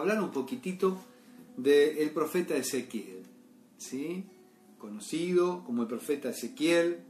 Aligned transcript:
hablar 0.00 0.22
un 0.22 0.30
poquitito 0.30 0.98
del 1.56 2.10
profeta 2.10 2.56
Ezequiel, 2.56 3.22
¿sí? 3.76 4.24
conocido 4.78 5.62
como 5.64 5.82
el 5.82 5.88
profeta 5.88 6.30
Ezequiel. 6.30 7.04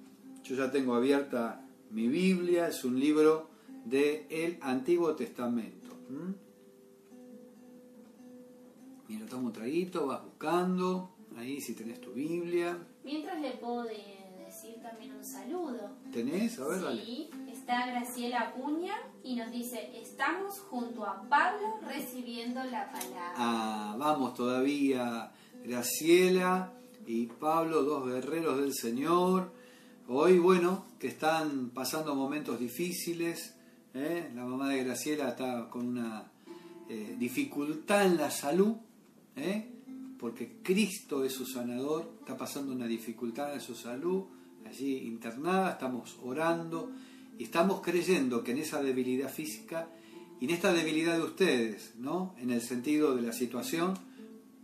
Yo 0.45 0.57
ya 0.57 0.71
tengo 0.71 0.95
abierta 0.95 1.64
mi 1.91 2.09
Biblia, 2.09 2.68
es 2.68 2.84
un 2.84 2.98
libro 2.98 3.48
del 3.84 4.59
Antiguo 4.61 5.14
Testamento. 5.14 5.96
Mira, 9.09 9.27
toma 9.27 9.48
un 9.48 9.52
traguito, 9.52 10.07
vas 10.07 10.22
buscando, 10.25 11.14
ahí 11.36 11.61
si 11.61 11.75
tenés 11.75 12.00
tu 12.00 12.12
Biblia. 12.12 12.79
Mientras 13.04 13.41
le 13.41 13.52
puedo 13.52 13.84
decir 13.84 14.80
también 14.82 15.12
un 15.12 15.25
saludo. 15.25 15.91
¿Tenés? 16.12 16.59
A 16.59 16.68
ver, 16.68 16.80
sí, 17.04 17.30
Graciela 17.71 18.41
Acuña 18.41 18.95
y 19.23 19.37
nos 19.37 19.52
dice, 19.52 19.92
estamos 19.95 20.59
junto 20.59 21.05
a 21.05 21.23
Pablo 21.29 21.79
recibiendo 21.87 22.65
la 22.65 22.91
palabra. 22.91 23.34
Ah, 23.37 23.95
vamos 23.96 24.34
todavía, 24.34 25.30
Graciela 25.65 26.73
y 27.06 27.27
Pablo, 27.27 27.84
dos 27.84 28.09
guerreros 28.09 28.59
del 28.59 28.74
Señor. 28.74 29.52
Hoy, 30.09 30.41
bueno, 30.41 30.87
que 30.98 31.06
están 31.06 31.70
pasando 31.70 32.16
momentos 32.16 32.59
difíciles. 32.59 33.55
¿eh? 33.95 34.32
La 34.34 34.45
mamá 34.45 34.71
de 34.71 34.82
Graciela 34.82 35.29
está 35.29 35.71
con 35.71 35.91
una 35.91 36.29
eh, 36.88 37.15
dificultad 37.16 38.05
en 38.05 38.16
la 38.16 38.32
salud, 38.32 38.74
¿eh? 39.37 39.71
porque 40.18 40.57
Cristo 40.60 41.23
es 41.23 41.34
su 41.34 41.46
sanador, 41.46 42.15
está 42.18 42.37
pasando 42.37 42.73
una 42.73 42.88
dificultad 42.88 43.55
en 43.55 43.60
su 43.60 43.77
salud, 43.77 44.24
allí 44.66 45.07
internada, 45.07 45.71
estamos 45.71 46.18
orando 46.24 46.91
y 47.41 47.45
estamos 47.45 47.80
creyendo 47.80 48.45
que 48.45 48.51
en 48.51 48.59
esa 48.59 48.83
debilidad 48.83 49.33
física 49.33 49.89
y 50.38 50.45
en 50.45 50.51
esta 50.51 50.74
debilidad 50.74 51.16
de 51.16 51.23
ustedes, 51.23 51.95
¿no? 51.97 52.35
En 52.37 52.51
el 52.51 52.60
sentido 52.60 53.16
de 53.16 53.23
la 53.23 53.32
situación, 53.32 53.95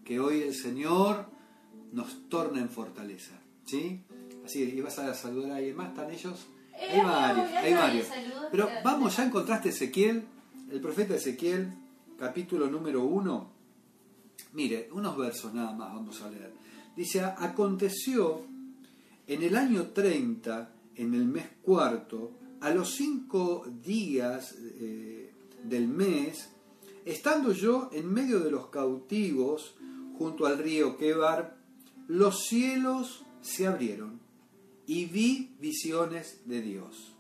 que 0.05 0.21
hoy 0.21 0.43
el 0.43 0.55
Señor 0.55 1.25
nos 1.93 2.29
torna 2.29 2.61
en 2.61 2.69
fortaleza, 2.69 3.33
¿sí? 3.65 4.03
Así, 4.45 4.63
y 4.63 4.79
vas 4.83 4.99
a 4.99 5.15
saludar 5.15 5.53
a 5.53 5.57
alguien 5.57 5.75
más, 5.75 5.89
¿están 5.89 6.11
ellos? 6.11 6.49
hay 6.79 7.01
varios, 7.01 7.51
hay 7.51 7.73
varios. 7.73 8.09
Pero 8.51 8.69
vamos, 8.85 9.17
ya 9.17 9.25
encontraste 9.25 9.71
Ezequiel, 9.71 10.25
el 10.71 10.81
profeta 10.83 11.15
Ezequiel, 11.15 11.73
capítulo 12.19 12.67
número 12.67 13.07
uno. 13.07 13.53
Mire, 14.53 14.91
unos 14.93 15.17
versos 15.17 15.55
nada 15.55 15.73
más 15.73 15.95
vamos 15.95 16.21
a 16.21 16.31
leer. 16.31 16.53
Dice, 16.95 17.23
aconteció 17.23 18.43
en 19.27 19.43
el 19.43 19.57
año 19.57 19.87
30, 19.95 20.75
en 20.97 21.15
el 21.15 21.25
mes 21.25 21.47
cuarto, 21.63 22.33
a 22.61 22.71
los 22.71 22.95
cinco 22.95 23.67
días 23.83 24.55
eh, 24.61 25.33
del 25.63 25.89
mes, 25.89 26.51
estando 27.05 27.53
yo 27.53 27.91
en 27.93 28.13
medio 28.13 28.41
de 28.41 28.51
los 28.51 28.69
cautivos, 28.69 29.77
junto 30.19 30.47
al 30.47 30.59
río 30.59 30.97
Quebar, 30.97 31.59
los 32.09 32.47
cielos 32.47 33.25
se 33.41 33.67
abrieron 33.67 34.21
y 34.87 35.07
vi 35.07 35.57
visiones 35.61 36.43
de 36.47 36.63
Dios. 36.63 37.15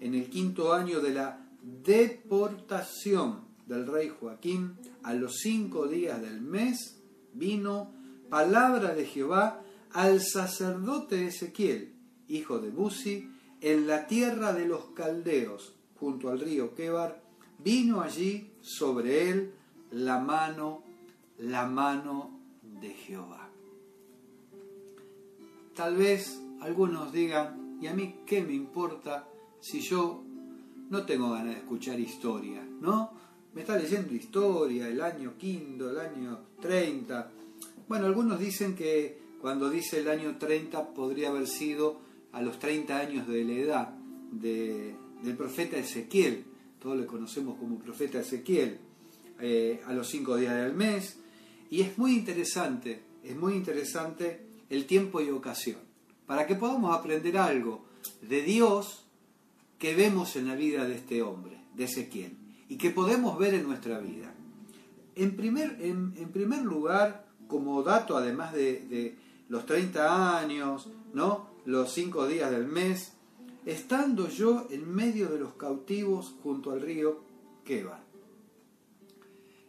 En 0.00 0.14
el 0.14 0.28
quinto 0.28 0.72
año 0.72 1.00
de 1.00 1.10
la 1.10 1.46
deportación 1.62 3.44
del 3.66 3.86
rey 3.86 4.10
Joaquín, 4.20 4.74
a 5.02 5.14
los 5.14 5.36
cinco 5.38 5.86
días 5.86 6.20
del 6.20 6.40
mes, 6.40 7.00
vino 7.32 7.92
palabra 8.28 8.94
de 8.94 9.06
Jehová 9.06 9.62
al 9.90 10.20
sacerdote 10.20 11.26
Ezequiel, 11.26 11.94
hijo 12.28 12.58
de 12.58 12.70
Buzi, 12.70 13.30
en 13.64 13.86
la 13.86 14.06
tierra 14.06 14.52
de 14.52 14.66
los 14.66 14.84
caldeos, 14.94 15.72
junto 15.98 16.28
al 16.28 16.38
río 16.38 16.74
Quebar, 16.74 17.22
vino 17.58 18.02
allí 18.02 18.50
sobre 18.60 19.30
él 19.30 19.54
la 19.90 20.18
mano, 20.18 20.82
la 21.38 21.64
mano 21.64 22.38
de 22.62 22.90
Jehová. 22.90 23.48
Tal 25.74 25.96
vez 25.96 26.42
algunos 26.60 27.10
digan, 27.10 27.78
¿y 27.80 27.86
a 27.86 27.94
mí 27.94 28.16
qué 28.26 28.42
me 28.42 28.52
importa 28.52 29.26
si 29.60 29.80
yo 29.80 30.22
no 30.90 31.06
tengo 31.06 31.30
ganas 31.30 31.54
de 31.54 31.60
escuchar 31.60 31.98
historia? 31.98 32.62
¿No? 32.82 33.12
Me 33.54 33.62
está 33.62 33.78
leyendo 33.78 34.12
historia, 34.12 34.88
el 34.88 35.00
año 35.00 35.38
quinto, 35.38 35.88
el 35.88 36.00
año 36.00 36.38
30. 36.60 37.30
Bueno, 37.88 38.04
algunos 38.04 38.38
dicen 38.38 38.74
que 38.74 39.18
cuando 39.40 39.70
dice 39.70 40.00
el 40.00 40.10
año 40.10 40.36
30 40.36 40.92
podría 40.92 41.30
haber 41.30 41.46
sido 41.46 42.03
a 42.34 42.42
los 42.42 42.58
30 42.58 42.98
años 42.98 43.28
de 43.28 43.44
la 43.44 43.52
edad 43.52 43.94
del 44.32 45.36
profeta 45.36 45.76
Ezequiel. 45.76 46.44
Todos 46.78 46.98
le 46.98 47.06
conocemos 47.06 47.56
como 47.58 47.78
profeta 47.78 48.20
Ezequiel. 48.20 48.78
Eh, 49.40 49.82
a 49.86 49.92
los 49.92 50.08
cinco 50.08 50.36
días 50.36 50.54
del 50.54 50.74
mes. 50.74 51.18
Y 51.70 51.80
es 51.80 51.98
muy 51.98 52.14
interesante, 52.14 53.02
es 53.24 53.36
muy 53.36 53.54
interesante 53.54 54.46
el 54.70 54.86
tiempo 54.86 55.20
y 55.20 55.30
ocasión, 55.30 55.78
para 56.26 56.46
que 56.46 56.54
podamos 56.54 56.96
aprender 56.96 57.36
algo 57.36 57.84
de 58.22 58.42
Dios 58.42 59.04
que 59.78 59.94
vemos 59.94 60.36
en 60.36 60.46
la 60.46 60.54
vida 60.54 60.84
de 60.84 60.94
este 60.94 61.22
hombre, 61.22 61.58
de 61.74 61.84
Ezequiel, 61.84 62.36
y 62.68 62.76
que 62.76 62.90
podemos 62.90 63.36
ver 63.38 63.54
en 63.54 63.64
nuestra 63.64 63.98
vida. 63.98 64.32
En 65.16 65.36
primer, 65.36 65.78
en, 65.80 66.12
primer 66.32 66.62
lugar, 66.62 67.26
como 67.48 67.82
dato, 67.82 68.16
además 68.16 68.52
de, 68.52 69.16
los 69.48 69.66
30 69.66 70.38
años, 70.38 70.88
¿no? 71.12 71.53
Los 71.64 71.92
5 71.92 72.26
días 72.26 72.50
del 72.50 72.66
mes, 72.66 73.12
estando 73.66 74.28
yo 74.28 74.66
en 74.70 74.92
medio 74.94 75.28
de 75.28 75.38
los 75.38 75.54
cautivos 75.54 76.34
junto 76.42 76.70
al 76.70 76.80
río 76.80 77.22
Quebar. 77.64 78.04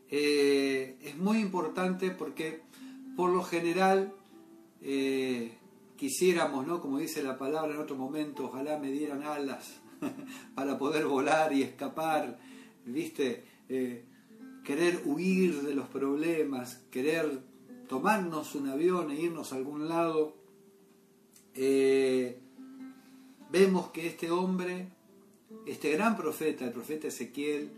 Eh, 0.10 0.98
es 1.02 1.18
muy 1.18 1.40
importante 1.40 2.12
porque 2.12 2.62
por 3.16 3.32
lo 3.32 3.44
general 3.44 4.14
eh, 4.82 5.58
quisiéramos, 5.96 6.68
¿no? 6.68 6.82
como 6.82 7.00
dice 7.00 7.24
la 7.24 7.38
palabra 7.38 7.74
en 7.74 7.82
otro 7.82 7.96
momento, 7.96 8.46
ojalá 8.46 8.78
me 8.78 8.92
dieran 8.92 9.24
alas 9.24 9.80
para 10.56 10.78
poder 10.78 11.06
volar 11.06 11.54
y 11.54 11.64
escapar, 11.64 12.40
¿viste? 12.86 13.46
Eh, 13.70 14.06
querer 14.64 15.02
huir 15.06 15.62
de 15.62 15.74
los 15.74 15.88
problemas, 15.88 16.84
querer 16.92 17.42
tomarnos 17.88 18.56
un 18.56 18.70
avión 18.70 19.12
e 19.12 19.22
irnos 19.22 19.54
a 19.54 19.56
algún 19.56 19.88
lado. 19.88 20.36
Eh, 21.56 22.38
vemos 23.50 23.92
que 23.92 24.08
este 24.08 24.30
hombre, 24.30 24.90
este 25.66 25.92
gran 25.92 26.18
profeta, 26.18 26.66
el 26.66 26.72
profeta 26.72 27.08
Ezequiel, 27.08 27.72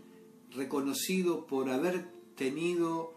reconocido 0.50 1.46
por 1.46 1.70
haber 1.70 2.06
tenido 2.34 3.14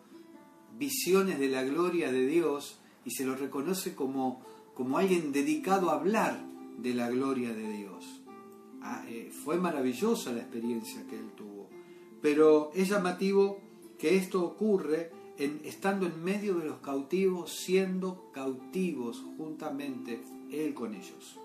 visiones 0.78 1.40
de 1.40 1.50
la 1.50 1.64
gloria 1.64 2.12
de 2.12 2.28
Dios, 2.28 2.80
y 3.04 3.12
se 3.12 3.26
lo 3.26 3.36
reconoce 3.36 3.96
como, 3.96 4.46
como 4.76 4.98
alguien 5.00 5.32
dedicado 5.32 5.90
a 5.90 5.96
hablar 5.96 6.46
de 6.78 6.94
la 6.94 7.10
gloria 7.10 7.54
de 7.54 7.68
Dios. 7.72 8.22
Ah, 8.82 9.04
eh, 9.08 9.32
fue 9.44 9.58
maravillosa 9.58 10.32
la 10.32 10.42
experiencia 10.42 11.06
que 11.08 11.18
él 11.18 11.32
tuvo, 11.36 11.70
pero 12.22 12.72
es 12.74 12.90
llamativo 12.90 13.60
que 13.98 14.16
esto 14.18 14.44
ocurre 14.44 15.12
estando 15.64 16.06
en 16.06 16.24
medio 16.24 16.56
de 16.56 16.66
los 16.66 16.80
cautivos, 16.80 17.52
siendo 17.52 18.30
cautivos 18.32 19.24
juntamente 19.38 20.22
él 20.52 20.74
con 20.74 20.94
ellos. 20.94 21.38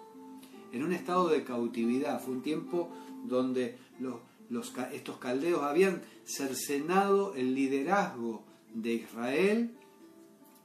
En 0.73 0.83
un 0.83 0.93
estado 0.93 1.29
de 1.29 1.45
cautividad, 1.45 2.21
fue 2.21 2.35
un 2.35 2.43
tiempo 2.43 2.91
donde 3.25 3.79
los, 4.01 4.17
los, 4.51 4.73
estos 4.93 5.19
caldeos 5.19 5.63
habían 5.63 6.03
cercenado 6.25 7.35
el 7.35 7.55
liderazgo 7.55 8.43
de 8.75 8.95
Israel 8.95 9.71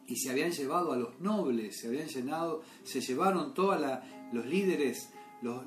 y 0.07 0.17
se 0.17 0.29
habían 0.29 0.51
llevado 0.51 0.91
a 0.91 0.97
los 0.97 1.19
nobles, 1.21 1.79
se 1.79 1.87
habían 1.87 2.07
llenado, 2.07 2.63
se 2.83 2.99
llevaron 2.99 3.53
todos 3.53 3.79
los 4.33 4.45
líderes, 4.45 5.09
los, 5.41 5.65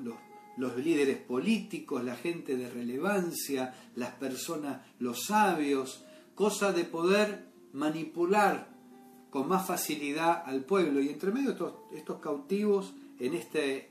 los, 0.57 0.77
líderes 0.77 1.17
políticos, 1.17 2.03
la 2.03 2.15
gente 2.15 2.55
de 2.55 2.69
relevancia, 2.69 3.73
las 3.95 4.11
personas, 4.11 4.81
los 4.99 5.25
sabios, 5.25 6.05
cosa 6.35 6.71
de 6.73 6.83
poder 6.83 7.47
manipular 7.73 8.74
con 9.35 9.49
más 9.49 9.67
facilidad 9.67 10.43
al 10.45 10.63
pueblo. 10.63 11.01
Y 11.01 11.09
entre 11.09 11.29
medio 11.29 11.51
de 11.51 11.97
estos, 11.97 12.19
cautivos, 12.21 12.93
en, 13.19 13.33
este, 13.33 13.89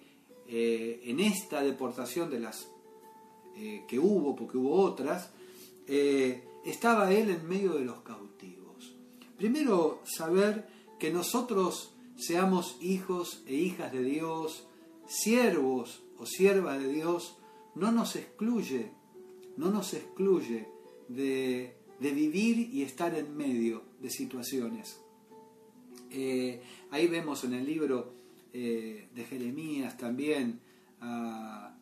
eh, 0.48 1.02
en 1.04 1.20
esta 1.20 1.60
deportación 1.60 2.30
de 2.30 2.40
las 2.40 2.66
eh, 3.54 3.84
que 3.86 3.98
hubo, 3.98 4.34
porque 4.34 4.56
hubo 4.56 4.74
otras, 4.74 5.32
eh, 5.86 6.48
estaba 6.64 7.12
él 7.12 7.28
en 7.28 7.46
medio 7.46 7.74
de 7.74 7.84
los 7.84 8.00
cautivos. 8.00 8.94
Primero, 9.36 10.00
saber 10.04 10.66
que 10.98 11.12
nosotros 11.12 11.92
seamos 12.16 12.78
hijos 12.80 13.42
e 13.46 13.54
hijas 13.54 13.92
de 13.92 14.02
Dios, 14.02 14.66
siervos 15.06 16.04
o 16.18 16.24
siervas 16.24 16.80
de 16.80 16.88
Dios, 16.88 17.36
no 17.74 17.92
nos 17.92 18.16
excluye, 18.16 18.92
no 19.58 19.70
nos 19.70 19.92
excluye 19.92 20.68
de, 21.08 21.76
vivir 22.00 22.70
y 22.72 22.82
estar 22.82 23.14
en 23.14 23.36
medio 23.36 23.82
de 24.00 24.08
situaciones. 24.08 25.03
Eh, 26.16 26.62
ahí 26.90 27.08
vemos 27.08 27.42
en 27.42 27.54
el 27.54 27.66
libro 27.66 28.14
eh, 28.52 29.08
de 29.12 29.24
Jeremías 29.24 29.98
también 29.98 30.60
a, 31.00 31.74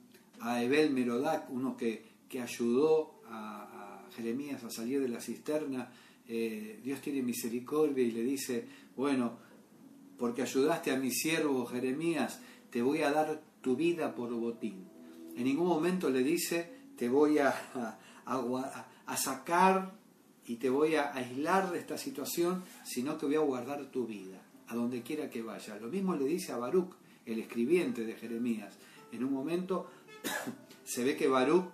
Ebel 0.61 0.91
Merodac, 0.91 1.51
uno 1.51 1.77
que, 1.77 2.11
ayudó 2.41 3.21
a, 3.29 4.07
a 4.07 4.11
Jeremías 4.13 4.65
a 4.65 4.71
salir 4.71 5.03
de 5.03 5.09
la 5.09 5.21
cisterna, 5.21 5.93
eh, 6.29 6.81
Dios 6.83 7.01
tiene 7.03 7.23
misericordia 7.23 8.03
y 8.03 8.11
le 8.11 8.23
dice, 8.23 8.67
bueno, 8.97 9.39
porque 10.19 10.41
ayudaste 10.41 10.91
a 10.91 10.97
mi 10.97 11.11
siervo 11.11 11.67
Jeremías, 11.67 12.41
te 12.71 12.81
voy 12.81 13.03
a 13.03 13.11
dar 13.11 13.43
tu 13.61 13.77
vida 13.77 14.15
por 14.15 14.33
botín. 14.33 14.87
En 15.37 15.45
ningún 15.45 15.69
momento 15.69 16.09
le 16.09 16.23
dice, 16.23 16.71
te 16.97 17.09
voy 17.09 17.39
a, 17.39 17.55
a, 18.25 19.17
sacar 19.17 19.93
y 20.47 20.57
te 20.57 20.71
voy 20.71 20.97
a 20.97 21.15
aislar 21.15 21.71
de 21.71 21.79
esta 21.79 21.97
situación, 21.97 22.65
sino 22.85 23.17
que 23.17 23.27
voy 23.27 23.37
a 23.37 23.41
guardar 23.41 23.91
tu 23.91 24.07
vida, 24.07 24.41
a 24.69 24.75
donde 24.75 25.03
quiera 25.03 25.31
que 25.31 25.43
vaya. 25.43 25.77
Lo 25.79 25.89
mismo 25.89 26.15
le 26.15 26.25
dice 26.25 26.53
a 26.53 26.57
Baruch, 26.57 26.95
el 27.25 27.39
escribiente 27.39 28.05
de 28.05 28.15
Jeremías. 28.15 28.75
En 29.13 29.25
un 29.25 29.33
momento 29.33 29.91
se 30.85 31.05
ve 31.05 31.17
que 31.17 31.29
Baruch 31.29 31.67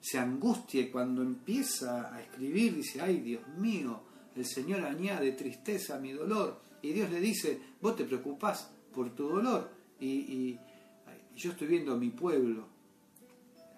se 0.00 0.18
angustia 0.18 0.90
cuando 0.90 1.22
empieza 1.22 2.14
a 2.14 2.20
escribir 2.20 2.76
dice, 2.76 3.00
ay 3.00 3.20
Dios 3.20 3.42
mío, 3.58 4.02
el 4.36 4.44
Señor 4.44 4.84
añade 4.84 5.32
tristeza 5.32 5.96
a 5.96 5.98
mi 5.98 6.12
dolor. 6.12 6.60
Y 6.82 6.92
Dios 6.92 7.10
le 7.10 7.20
dice, 7.20 7.58
vos 7.80 7.96
te 7.96 8.04
preocupás 8.04 8.70
por 8.94 9.10
tu 9.14 9.28
dolor. 9.28 9.70
Y, 10.00 10.58
yo 11.34 11.50
estoy 11.50 11.66
viendo 11.66 11.92
a 11.92 11.98
mi 11.98 12.08
pueblo, 12.08 12.66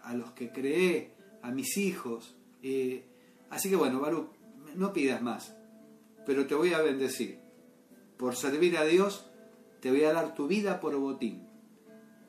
a 0.02 0.14
los 0.14 0.30
que 0.30 0.52
creé, 0.52 1.10
a 1.42 1.50
mis 1.50 1.76
hijos. 1.76 2.36
Eh, 2.62 3.04
así 3.50 3.68
que 3.68 3.74
bueno, 3.74 3.98
Baruch, 3.98 4.28
no 4.74 4.92
pidas 4.92 5.22
más, 5.22 5.54
pero 6.26 6.46
te 6.46 6.54
voy 6.54 6.74
a 6.74 6.82
bendecir. 6.82 7.40
Por 8.16 8.36
servir 8.36 8.76
a 8.76 8.84
Dios, 8.84 9.30
te 9.80 9.90
voy 9.90 10.04
a 10.04 10.12
dar 10.12 10.34
tu 10.34 10.48
vida 10.48 10.80
por 10.80 10.96
botín, 10.96 11.46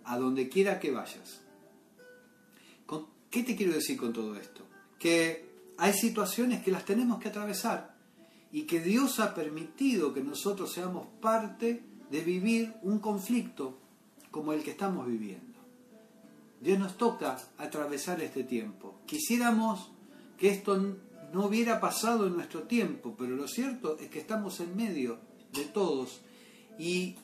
a 0.04 0.18
donde 0.18 0.50
quiera 0.50 0.80
que 0.80 0.92
vayas. 0.92 1.42
¿Qué 3.30 3.44
te 3.44 3.56
quiero 3.56 3.74
decir 3.74 3.98
con 3.98 4.12
todo 4.12 4.36
esto? 4.36 4.66
Que 4.98 5.50
hay 5.78 5.94
situaciones 5.94 6.64
que 6.64 6.72
las 6.72 6.84
tenemos 6.84 7.20
que 7.20 7.30
atravesar 7.30 7.96
y 8.52 8.64
que 8.64 8.82
Dios 8.82 9.20
ha 9.20 9.36
permitido 9.36 10.14
que 10.14 10.24
nosotros 10.24 10.74
seamos 10.74 11.08
parte 11.22 11.84
de 12.10 12.22
vivir 12.22 12.74
un 12.82 12.98
conflicto 13.00 13.78
como 14.32 14.52
el 14.52 14.64
que 14.64 14.72
estamos 14.72 15.06
viviendo. 15.06 15.60
Dios 16.60 16.80
nos 16.80 16.98
toca 16.98 17.38
atravesar 17.58 18.20
este 18.22 18.44
tiempo. 18.44 19.00
Quisiéramos 19.06 19.92
que 20.36 20.50
esto 20.50 20.98
no 21.34 21.46
hubiera 21.46 21.80
pasado 21.80 22.28
en 22.28 22.36
nuestro 22.36 22.64
tiempo, 22.64 23.16
pero 23.18 23.36
lo 23.36 23.48
cierto 23.48 23.98
es 24.00 24.10
que 24.10 24.20
estamos 24.20 24.60
en 24.60 24.76
medio 24.76 25.20
de 25.54 25.66
todos 25.66 26.22
y 26.78 27.16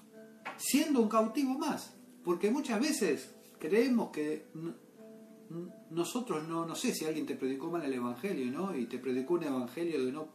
siendo 0.58 1.02
un 1.02 1.10
cautivo 1.10 1.58
más, 1.58 1.94
porque 2.24 2.52
muchas 2.52 2.80
veces 2.80 3.34
creemos 3.60 4.12
que 4.12 4.46
nosotros 5.90 6.48
no, 6.48 6.66
no 6.66 6.76
sé 6.76 6.94
si 6.94 7.06
alguien 7.06 7.26
te 7.26 7.36
predicó 7.36 7.70
mal 7.70 7.84
el 7.84 7.94
Evangelio, 7.94 8.52
¿no? 8.52 8.76
Y 8.76 8.86
te 8.86 8.98
predicó 8.98 9.36
un 9.36 9.44
Evangelio 9.44 10.06
de 10.06 10.12
no, 10.12 10.28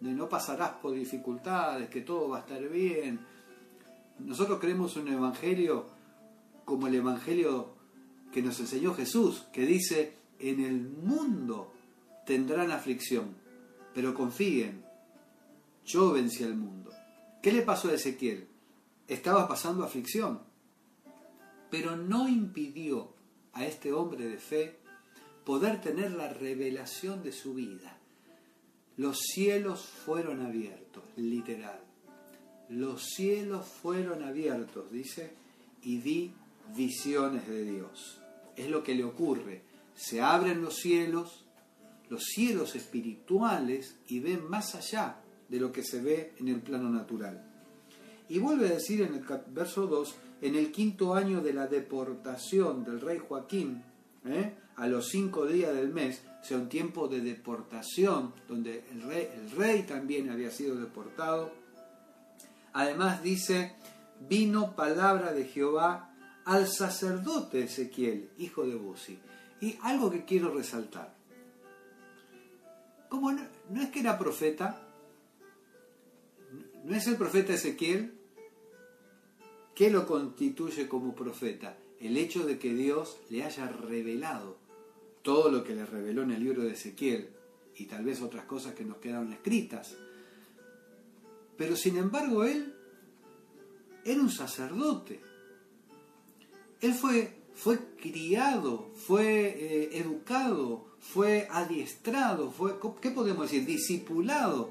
de 0.00 0.12
no 0.12 0.28
pasarás 0.28 0.70
por 0.80 0.94
dificultades, 0.94 1.88
que 1.88 2.02
todo 2.02 2.28
va 2.28 2.38
a 2.38 2.40
estar 2.40 2.66
bien. 2.68 3.20
Nosotros 4.20 4.58
creemos 4.60 4.96
un 4.96 5.08
Evangelio 5.08 5.86
como 6.64 6.86
el 6.86 6.94
Evangelio 6.94 7.74
que 8.32 8.42
nos 8.42 8.58
enseñó 8.60 8.94
Jesús, 8.94 9.44
que 9.52 9.66
dice, 9.66 10.16
en 10.38 10.64
el 10.64 10.80
mundo 10.88 11.72
tendrán 12.26 12.70
aflicción, 12.70 13.34
pero 13.94 14.14
confíen, 14.14 14.84
yo 15.84 16.12
vencí 16.12 16.44
al 16.44 16.54
mundo. 16.54 16.90
¿Qué 17.42 17.52
le 17.52 17.62
pasó 17.62 17.88
a 17.88 17.94
Ezequiel? 17.94 18.46
Estaba 19.08 19.48
pasando 19.48 19.84
aflicción, 19.84 20.40
pero 21.70 21.96
no 21.96 22.28
impidió 22.28 23.12
a 23.52 23.66
este 23.66 23.92
hombre 23.92 24.26
de 24.26 24.38
fe 24.38 24.78
poder 25.44 25.80
tener 25.80 26.12
la 26.12 26.28
revelación 26.32 27.22
de 27.22 27.32
su 27.32 27.54
vida. 27.54 27.98
Los 28.96 29.20
cielos 29.20 29.86
fueron 29.86 30.44
abiertos, 30.44 31.02
literal. 31.16 31.80
Los 32.68 33.04
cielos 33.16 33.66
fueron 33.66 34.22
abiertos, 34.22 34.90
dice, 34.90 35.34
y 35.82 35.98
vi 35.98 36.32
visiones 36.76 37.48
de 37.48 37.64
Dios. 37.64 38.20
Es 38.56 38.68
lo 38.68 38.82
que 38.82 38.94
le 38.94 39.04
ocurre. 39.04 39.62
Se 39.94 40.20
abren 40.20 40.62
los 40.62 40.76
cielos, 40.76 41.41
los 42.12 42.24
cielos 42.24 42.76
espirituales, 42.76 43.96
y 44.06 44.20
ven 44.20 44.46
más 44.46 44.74
allá 44.74 45.16
de 45.48 45.58
lo 45.58 45.72
que 45.72 45.82
se 45.82 46.02
ve 46.02 46.34
en 46.38 46.48
el 46.48 46.60
plano 46.60 46.90
natural. 46.90 47.42
Y 48.28 48.38
vuelve 48.38 48.66
a 48.66 48.74
decir 48.74 49.00
en 49.00 49.14
el 49.14 49.24
verso 49.48 49.86
2, 49.86 50.14
en 50.42 50.54
el 50.54 50.70
quinto 50.70 51.14
año 51.14 51.40
de 51.40 51.54
la 51.54 51.66
deportación 51.68 52.84
del 52.84 53.00
rey 53.00 53.18
Joaquín, 53.18 53.82
¿eh? 54.26 54.52
a 54.76 54.86
los 54.88 55.08
cinco 55.08 55.46
días 55.46 55.74
del 55.74 55.88
mes, 55.88 56.20
o 56.42 56.44
sea, 56.44 56.58
un 56.58 56.68
tiempo 56.68 57.08
de 57.08 57.22
deportación, 57.22 58.34
donde 58.46 58.84
el 58.92 59.02
rey, 59.04 59.28
el 59.34 59.50
rey 59.52 59.82
también 59.84 60.28
había 60.28 60.50
sido 60.50 60.76
deportado. 60.76 61.50
Además 62.74 63.22
dice, 63.22 63.72
vino 64.28 64.76
palabra 64.76 65.32
de 65.32 65.46
Jehová 65.46 66.14
al 66.44 66.68
sacerdote 66.68 67.62
Ezequiel, 67.62 68.32
hijo 68.36 68.66
de 68.66 68.74
Buzi. 68.74 69.18
Y 69.62 69.78
algo 69.80 70.10
que 70.10 70.26
quiero 70.26 70.52
resaltar. 70.54 71.21
Como 73.12 73.30
no, 73.30 73.42
no 73.68 73.82
es 73.82 73.90
que 73.90 74.00
era 74.00 74.18
profeta, 74.18 74.88
no 76.82 76.96
es 76.96 77.06
el 77.06 77.16
profeta 77.16 77.52
Ezequiel, 77.52 78.22
¿Qué 79.74 79.90
lo 79.90 80.06
constituye 80.06 80.88
como 80.88 81.14
profeta? 81.14 81.76
El 81.98 82.16
hecho 82.16 82.46
de 82.46 82.58
que 82.58 82.74
Dios 82.74 83.18
le 83.30 83.42
haya 83.42 83.68
revelado 83.68 84.58
todo 85.22 85.50
lo 85.50 85.64
que 85.64 85.74
le 85.74 85.86
reveló 85.86 86.22
en 86.22 86.30
el 86.32 86.42
libro 86.42 86.62
de 86.62 86.72
Ezequiel 86.72 87.30
y 87.76 87.86
tal 87.86 88.04
vez 88.04 88.20
otras 88.20 88.44
cosas 88.44 88.74
que 88.74 88.84
nos 88.84 88.98
quedaron 88.98 89.32
escritas. 89.32 89.96
Pero 91.56 91.76
sin 91.76 91.96
embargo 91.96 92.44
él 92.44 92.74
era 94.04 94.20
un 94.20 94.30
sacerdote. 94.30 95.20
Él 96.80 96.94
fue, 96.94 97.42
fue 97.54 97.78
criado, 97.96 98.90
fue 98.94 99.46
eh, 99.46 99.98
educado, 99.98 100.91
fue 101.02 101.46
adiestrado, 101.50 102.50
fue, 102.50 102.78
¿qué 103.00 103.10
podemos 103.10 103.50
decir? 103.50 103.66
Discipulado 103.66 104.70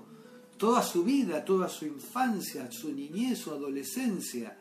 toda 0.57 0.81
su 0.81 1.04
vida, 1.04 1.45
toda 1.45 1.69
su 1.69 1.86
infancia, 1.86 2.72
su 2.72 2.92
niñez, 2.92 3.39
su 3.39 3.51
adolescencia 3.51 4.57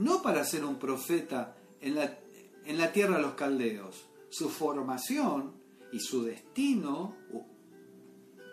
no 0.00 0.22
para 0.22 0.44
ser 0.44 0.64
un 0.64 0.76
profeta 0.76 1.56
en 1.80 1.94
la, 1.94 2.18
en 2.64 2.78
la 2.78 2.90
tierra 2.90 3.16
de 3.16 3.22
los 3.22 3.34
caldeos. 3.34 4.06
Su 4.30 4.48
formación 4.48 5.52
y 5.92 6.00
su 6.00 6.22
destino 6.22 7.16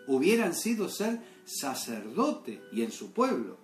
hubieran 0.07 0.53
sido 0.53 0.89
ser 0.89 1.21
sacerdote 1.45 2.61
y 2.73 2.81
en 2.81 2.91
su 2.91 3.11
pueblo. 3.11 3.57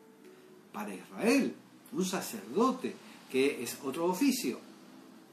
Para 0.71 0.95
Israel, 0.95 1.53
un 1.91 2.05
sacerdote, 2.05 2.95
que 3.29 3.62
es 3.62 3.77
otro 3.83 4.05
oficio. 4.05 4.59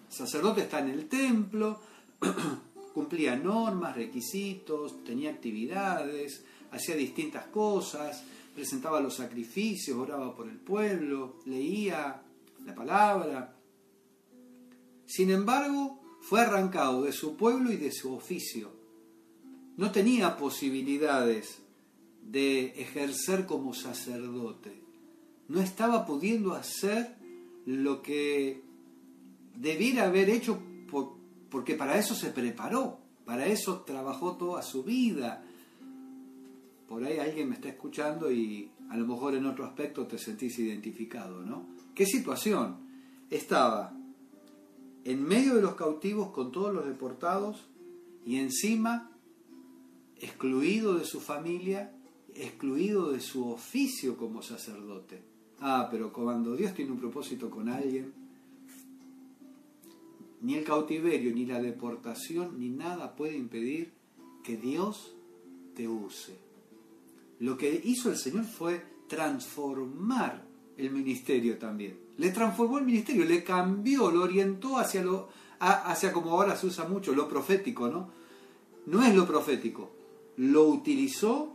sacerdote 0.09 0.63
está 0.63 0.81
en 0.81 0.91
el 0.91 1.09
templo, 1.09 1.81
cumplía 2.95 3.37
normas, 3.37 3.97
requisitos, 3.97 5.05
tenía 5.05 5.31
actividades, 5.31 6.45
hacía 6.71 6.97
distintas 6.97 7.47
cosas, 7.47 8.25
presentaba 8.55 9.01
los 9.01 9.15
sacrificios, 9.15 9.97
oraba 9.97 10.35
por 10.35 10.49
el 10.49 10.59
pueblo, 10.59 11.37
leía 11.47 12.23
la 12.65 12.75
palabra. 12.75 13.57
Sin 15.07 15.31
embargo, 15.31 16.01
fue 16.21 16.41
arrancado 16.41 17.03
de 17.03 17.13
su 17.13 17.37
pueblo 17.37 17.73
y 17.73 17.77
de 17.77 17.93
su 17.93 18.15
oficio. 18.15 18.73
No 19.77 19.91
tenía 19.91 20.37
posibilidades 20.37 21.59
de 22.23 22.67
ejercer 22.81 23.47
como 23.47 23.75
sacerdote. 23.75 24.83
No 25.49 25.61
estaba 25.61 26.07
pudiendo 26.07 26.55
hacer 26.55 27.17
lo 27.67 28.03
que 28.03 28.63
debiera 29.57 30.05
haber 30.05 30.31
hecho 30.31 30.63
porque 31.51 31.75
para 31.75 31.99
eso 31.99 32.15
se 32.15 32.31
preparó, 32.31 32.99
para 33.25 33.47
eso 33.47 33.83
trabajó 33.83 34.37
toda 34.37 34.63
su 34.63 34.85
vida. 34.85 35.45
Por 36.89 37.05
ahí 37.05 37.19
alguien 37.19 37.49
me 37.49 37.57
está 37.57 37.69
escuchando 37.69 38.31
y 38.31 38.71
a 38.89 38.97
lo 38.97 39.07
mejor 39.07 39.35
en 39.35 39.47
otro 39.47 39.65
aspecto 39.65 40.07
te 40.07 40.19
sentís 40.19 40.59
identificado, 40.59 41.43
¿no? 41.45 41.67
¿Qué 41.95 42.07
situación? 42.07 42.79
Estaba 43.31 43.93
en 45.05 45.23
medio 45.23 45.55
de 45.55 45.63
los 45.63 45.75
cautivos 45.75 46.31
con 46.31 46.53
todos 46.53 46.75
los 46.75 46.87
deportados 46.87 47.67
y 48.25 48.37
encima 48.37 49.11
excluido 50.17 50.95
de 50.95 51.05
su 51.05 51.21
familia, 51.21 51.93
excluido 52.35 53.13
de 53.13 53.21
su 53.21 53.49
oficio 53.49 54.17
como 54.17 54.43
sacerdote. 54.43 55.23
Ah, 55.61 55.89
pero 55.91 56.13
cuando 56.13 56.57
Dios 56.57 56.75
tiene 56.75 56.93
un 56.93 56.99
propósito 56.99 57.51
con 57.51 57.69
alguien, 57.69 58.20
ni 60.41 60.55
el 60.55 60.65
cautiverio, 60.65 61.35
ni 61.35 61.47
la 61.47 61.61
deportación, 61.61 62.59
ni 62.59 62.69
nada 62.69 63.17
puede 63.17 63.37
impedir 63.37 63.93
que 64.43 64.57
Dios 64.57 65.15
te 65.75 65.89
use. 65.89 66.37
Lo 67.39 67.57
que 67.57 67.81
hizo 67.85 68.11
el 68.11 68.17
Señor 68.17 68.45
fue 68.45 68.85
transformar 69.09 70.45
el 70.77 70.91
ministerio 70.91 71.59
también. 71.59 71.99
Le 72.17 72.31
transformó 72.31 72.79
el 72.79 72.85
ministerio, 72.85 73.25
le 73.25 73.45
cambió, 73.45 74.11
lo 74.11 74.23
orientó 74.23 74.79
hacia 74.79 75.03
lo 75.03 75.29
hacia 75.61 76.13
como 76.13 76.31
ahora 76.31 76.57
se 76.57 76.67
usa 76.67 76.89
mucho, 76.89 77.15
lo 77.15 77.29
profético, 77.29 77.89
¿no? 77.89 78.11
No 78.87 79.03
es 79.03 79.15
lo 79.15 79.27
profético. 79.27 79.91
Lo 80.37 80.65
utilizó 80.65 81.53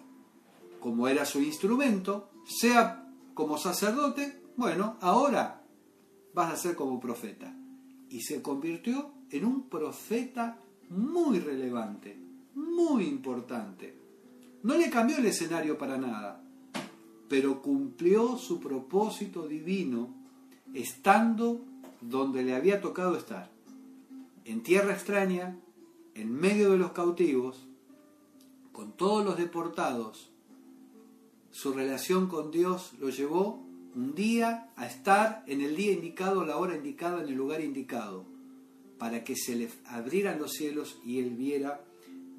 como 0.80 1.08
era 1.08 1.26
su 1.26 1.42
instrumento, 1.42 2.30
sea 2.46 3.10
como 3.34 3.58
sacerdote, 3.58 4.44
bueno, 4.56 4.98
ahora 5.02 5.64
vas 6.36 6.54
a 6.54 6.58
ser 6.58 6.76
como 6.76 7.00
profeta. 7.00 7.52
Y 8.16 8.22
se 8.22 8.42
convirtió 8.42 9.12
en 9.30 9.44
un 9.44 9.64
profeta 9.64 10.58
muy 10.88 11.40
relevante, 11.40 12.18
muy 12.54 13.04
importante. 13.04 13.94
No 14.64 14.78
le 14.78 14.90
cambió 14.90 15.18
el 15.18 15.26
escenario 15.26 15.78
para 15.78 15.98
nada, 15.98 16.42
pero 17.28 17.62
cumplió 17.62 18.38
su 18.38 18.62
propósito 18.62 19.50
divino 19.50 20.16
estando 20.74 21.60
donde 22.00 22.44
le 22.44 22.56
había 22.56 22.80
tocado 22.80 23.18
estar, 23.18 23.52
en 24.46 24.64
tierra 24.64 24.94
extraña, 24.94 25.60
en 26.14 26.32
medio 26.32 26.72
de 26.72 26.78
los 26.78 26.94
cautivos, 26.94 27.68
con 28.72 28.94
todos 28.94 29.26
los 29.26 29.36
deportados. 29.36 30.30
Su 31.52 31.74
relación 31.74 32.30
con 32.30 32.50
Dios 32.50 32.94
lo 32.98 33.10
llevó 33.10 33.65
un 33.96 34.14
día 34.14 34.70
a 34.76 34.86
estar 34.86 35.44
en 35.48 35.62
el 35.62 35.76
día 35.76 35.94
indicado, 35.94 36.46
la 36.46 36.58
hora 36.58 36.76
indicada, 36.76 37.22
en 37.22 37.30
el 37.30 37.36
lugar 37.36 37.62
indicado, 37.62 38.26
para 38.98 39.24
que 39.24 39.36
se 39.36 39.56
le 39.56 39.70
abrieran 39.86 40.40
los 40.40 40.52
cielos 40.52 41.00
y 41.06 41.20
él 41.20 41.32
viera 41.32 41.82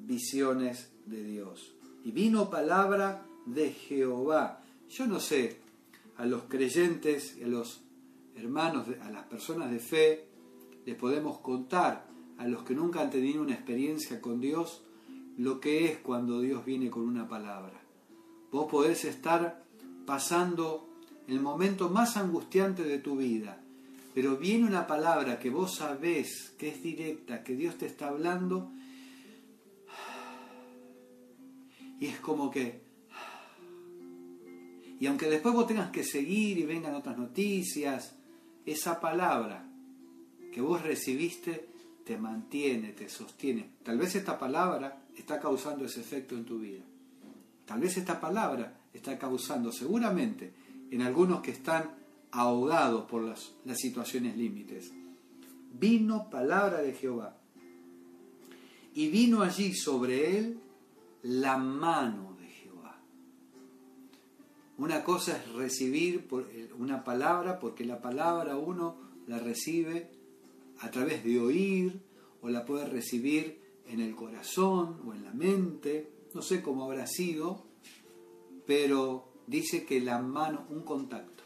visiones 0.01 0.91
de 1.05 1.23
Dios. 1.23 1.73
Y 2.03 2.11
vino 2.11 2.49
palabra 2.49 3.25
de 3.45 3.71
Jehová. 3.71 4.61
Yo 4.89 5.07
no 5.07 5.19
sé, 5.19 5.57
a 6.17 6.25
los 6.25 6.43
creyentes 6.43 7.37
a 7.43 7.47
los 7.47 7.81
hermanos, 8.35 8.87
a 9.01 9.09
las 9.09 9.25
personas 9.25 9.71
de 9.71 9.79
fe, 9.79 10.25
les 10.85 10.95
podemos 10.95 11.39
contar, 11.39 12.07
a 12.37 12.47
los 12.47 12.63
que 12.63 12.75
nunca 12.75 13.01
han 13.01 13.09
tenido 13.09 13.41
una 13.41 13.55
experiencia 13.55 14.21
con 14.21 14.39
Dios, 14.39 14.83
lo 15.37 15.59
que 15.59 15.85
es 15.85 15.97
cuando 15.97 16.39
Dios 16.39 16.63
viene 16.63 16.91
con 16.91 17.03
una 17.03 17.27
palabra. 17.27 17.81
Vos 18.51 18.67
podés 18.69 19.05
estar 19.05 19.65
pasando 20.05 20.86
el 21.27 21.39
momento 21.39 21.89
más 21.89 22.17
angustiante 22.17 22.83
de 22.83 22.99
tu 22.99 23.17
vida, 23.17 23.61
pero 24.13 24.37
viene 24.37 24.65
una 24.65 24.87
palabra 24.87 25.39
que 25.39 25.49
vos 25.49 25.75
sabés 25.75 26.53
que 26.57 26.69
es 26.69 26.81
directa, 26.81 27.43
que 27.43 27.55
Dios 27.55 27.77
te 27.77 27.85
está 27.85 28.07
hablando, 28.07 28.71
y 31.99 32.05
es 32.05 32.19
como 32.19 32.49
que... 32.49 32.81
Y 34.99 35.05
aunque 35.05 35.29
después 35.29 35.53
vos 35.53 35.67
tengas 35.67 35.91
que 35.91 36.03
seguir 36.03 36.57
y 36.57 36.65
vengan 36.65 36.95
otras 36.95 37.17
noticias, 37.17 38.15
esa 38.65 38.99
palabra 38.99 39.69
que 40.51 40.61
vos 40.61 40.81
recibiste 40.81 41.69
te 42.03 42.17
mantiene, 42.17 42.93
te 42.93 43.09
sostiene. 43.09 43.69
Tal 43.83 43.97
vez 43.97 44.15
esta 44.15 44.39
palabra 44.39 45.03
está 45.15 45.39
causando 45.39 45.85
ese 45.85 46.01
efecto 46.01 46.35
en 46.35 46.45
tu 46.45 46.57
vida. 46.59 46.83
Tal 47.65 47.79
vez 47.79 47.97
esta 47.97 48.19
palabra 48.19 48.79
está 48.93 49.19
causando 49.19 49.71
seguramente 49.71 50.51
en 50.91 51.01
algunos 51.01 51.41
que 51.41 51.51
están 51.51 51.95
ahogados 52.31 53.05
por 53.05 53.23
las, 53.23 53.53
las 53.65 53.77
situaciones 53.77 54.37
límites. 54.37 54.91
Vino 55.73 56.29
palabra 56.29 56.81
de 56.81 56.93
Jehová. 56.93 57.37
Y 58.93 59.09
vino 59.09 59.41
allí 59.41 59.73
sobre 59.75 60.37
él 60.37 60.59
la 61.23 61.57
mano 61.57 62.35
de 62.39 62.47
Jehová. 62.47 62.99
Una 64.77 65.03
cosa 65.03 65.37
es 65.37 65.53
recibir 65.53 66.27
una 66.77 67.03
palabra, 67.03 67.59
porque 67.59 67.85
la 67.85 68.01
palabra 68.01 68.57
uno 68.57 68.97
la 69.27 69.39
recibe 69.39 70.09
a 70.79 70.89
través 70.89 71.23
de 71.23 71.39
oír, 71.39 72.01
o 72.41 72.49
la 72.49 72.65
puede 72.65 72.87
recibir 72.87 73.59
en 73.87 73.99
el 73.99 74.15
corazón 74.15 75.01
o 75.05 75.13
en 75.13 75.23
la 75.23 75.33
mente, 75.33 76.11
no 76.33 76.41
sé 76.41 76.61
cómo 76.61 76.83
habrá 76.83 77.07
sido, 77.07 77.65
pero 78.65 79.26
dice 79.47 79.85
que 79.85 80.01
la 80.01 80.19
mano, 80.19 80.65
un 80.69 80.81
contacto, 80.81 81.43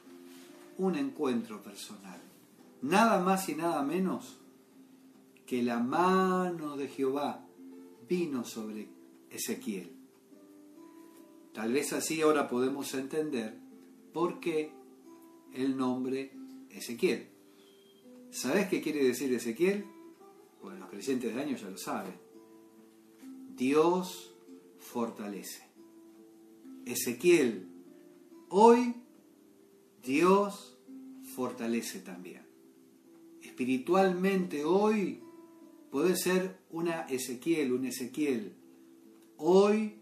un 0.78 0.96
encuentro 0.96 1.62
personal, 1.62 2.20
nada 2.82 3.22
más 3.22 3.48
y 3.48 3.56
nada 3.56 3.84
menos 3.84 4.40
que 5.46 5.62
la 5.62 5.80
mano 5.80 6.76
de 6.76 6.88
Jehová 6.88 7.46
vino 8.10 8.44
sobre 8.44 8.90
Ezequiel. 9.30 9.92
Tal 11.54 11.72
vez 11.74 11.94
así 11.94 12.22
ahora 12.22 12.48
podemos 12.48 12.94
entender 12.94 13.58
por 14.14 14.40
qué 14.40 14.72
el 15.54 15.78
nombre 15.78 16.32
Ezequiel. 16.70 17.28
¿Sabes 18.32 18.68
qué 18.70 18.82
quiere 18.82 19.04
decir 19.04 19.34
Ezequiel? 19.34 19.86
Bueno, 20.62 20.80
los 20.80 20.90
creyentes 20.90 21.36
de 21.36 21.42
años 21.42 21.62
ya 21.62 21.70
lo 21.70 21.78
saben. 21.78 22.14
Dios 23.56 24.34
fortalece. 24.80 25.64
Ezequiel 26.86 27.71
Hoy 28.54 28.94
Dios 30.04 30.78
fortalece 31.36 32.00
también. 32.00 32.46
Espiritualmente 33.42 34.66
hoy 34.66 35.24
puede 35.90 36.18
ser 36.18 36.58
una 36.70 37.04
Ezequiel, 37.04 37.72
un 37.72 37.86
Ezequiel. 37.86 38.54
Hoy 39.38 40.02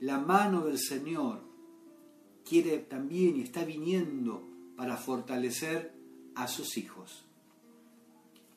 la 0.00 0.18
mano 0.18 0.66
del 0.66 0.78
Señor 0.78 1.40
quiere 2.44 2.76
también 2.76 3.38
y 3.38 3.40
está 3.40 3.64
viniendo 3.64 4.46
para 4.76 4.98
fortalecer 4.98 5.94
a 6.34 6.46
sus 6.46 6.76
hijos. 6.76 7.24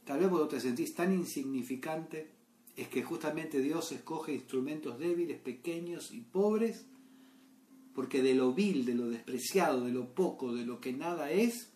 Tal 0.03 0.19
vez 0.19 0.29
vos 0.29 0.49
te 0.49 0.59
sentís 0.59 0.93
tan 0.93 1.13
insignificante, 1.13 2.31
es 2.75 2.89
que 2.89 3.01
justamente 3.01 3.61
Dios 3.61 3.93
escoge 3.93 4.33
instrumentos 4.33 4.99
débiles, 4.99 5.39
pequeños 5.39 6.11
y 6.11 6.19
pobres 6.19 6.85
porque 8.01 8.23
de 8.23 8.33
lo 8.33 8.51
vil, 8.51 8.83
de 8.83 8.95
lo 8.95 9.11
despreciado, 9.11 9.85
de 9.85 9.91
lo 9.91 10.15
poco, 10.15 10.55
de 10.55 10.65
lo 10.65 10.81
que 10.81 10.91
nada 10.91 11.29
es, 11.29 11.69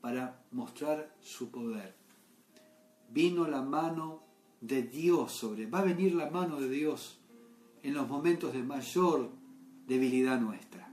para 0.00 0.40
mostrar 0.52 1.12
su 1.20 1.50
poder. 1.50 1.96
Vino 3.10 3.48
la 3.48 3.62
mano 3.62 4.22
de 4.60 4.84
Dios 4.84 5.32
sobre, 5.32 5.66
va 5.66 5.80
a 5.80 5.84
venir 5.84 6.14
la 6.14 6.30
mano 6.30 6.60
de 6.60 6.68
Dios 6.68 7.18
en 7.82 7.94
los 7.94 8.08
momentos 8.08 8.52
de 8.52 8.62
mayor 8.62 9.30
debilidad 9.88 10.40
nuestra. 10.40 10.88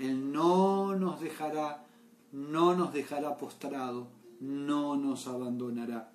Él 0.00 0.32
no 0.32 0.96
nos 0.96 1.20
dejará, 1.20 1.86
no 2.32 2.74
nos 2.74 2.92
dejará 2.92 3.36
postrado, 3.36 4.08
no 4.40 4.96
nos 4.96 5.28
abandonará. 5.28 6.10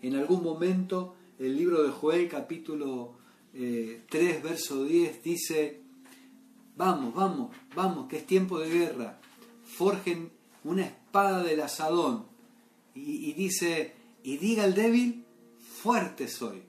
En 0.00 0.14
algún 0.14 0.44
momento 0.44 1.16
el 1.40 1.56
libro 1.56 1.82
de 1.82 1.90
Joel 1.90 2.28
capítulo 2.28 3.14
3 3.50 3.62
eh, 4.12 4.40
verso 4.44 4.84
10 4.84 5.24
dice, 5.24 5.83
Vamos, 6.76 7.14
vamos, 7.14 7.54
vamos, 7.74 8.08
que 8.08 8.16
es 8.18 8.26
tiempo 8.26 8.58
de 8.58 8.70
guerra. 8.70 9.20
Forjen 9.64 10.30
una 10.64 10.84
espada 10.86 11.42
del 11.42 11.60
asadón. 11.60 12.26
Y, 12.94 13.32
dice, 13.32 13.94
y 14.22 14.36
diga 14.36 14.64
el 14.64 14.74
débil, 14.74 15.24
fuerte 15.58 16.28
soy. 16.28 16.62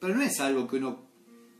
Pero 0.00 0.14
no 0.14 0.22
es 0.22 0.40
algo 0.40 0.66
que 0.66 0.76
uno 0.76 0.98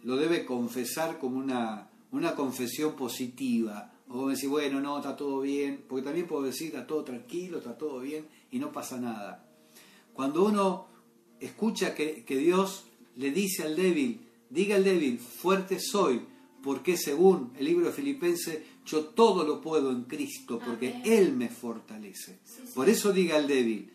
lo 0.02 0.16
debe 0.16 0.44
confesar 0.44 1.18
como 1.18 1.38
una, 1.38 1.90
una 2.10 2.34
confesión 2.34 2.94
positiva. 2.94 3.92
O 4.08 4.28
decir, 4.28 4.48
bueno, 4.48 4.80
no, 4.80 4.98
está 4.98 5.16
todo 5.16 5.40
bien. 5.40 5.84
Porque 5.88 6.04
también 6.04 6.26
puedo 6.26 6.42
decir, 6.42 6.68
está 6.68 6.86
todo 6.86 7.04
tranquilo, 7.04 7.58
está 7.58 7.76
todo 7.76 8.00
bien 8.00 8.26
y 8.50 8.58
no 8.58 8.70
pasa 8.72 9.00
nada. 9.00 9.44
Cuando 10.12 10.44
uno 10.44 10.86
escucha 11.40 11.94
que, 11.94 12.24
que 12.24 12.36
Dios 12.36 12.84
le 13.16 13.30
dice 13.30 13.64
al 13.64 13.76
débil, 13.76 14.20
diga 14.50 14.76
al 14.76 14.84
débil, 14.84 15.18
fuerte 15.18 15.80
soy, 15.80 16.22
porque 16.62 16.96
según 16.96 17.52
el 17.58 17.64
libro 17.64 17.86
de 17.86 17.92
Filipenses, 17.92 18.60
yo 18.86 19.06
todo 19.06 19.44
lo 19.44 19.60
puedo 19.60 19.90
en 19.90 20.04
Cristo, 20.04 20.60
porque 20.64 21.02
Él 21.04 21.32
me 21.32 21.48
fortalece. 21.48 22.38
Por 22.74 22.88
eso 22.88 23.12
diga 23.12 23.36
el 23.36 23.46
débil, 23.46 23.92